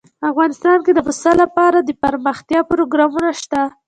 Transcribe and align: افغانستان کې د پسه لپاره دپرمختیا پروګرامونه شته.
افغانستان 0.29 0.77
کې 0.85 0.91
د 0.93 0.99
پسه 1.07 1.31
لپاره 1.41 1.77
دپرمختیا 1.89 2.61
پروګرامونه 2.71 3.29
شته. 3.41 3.61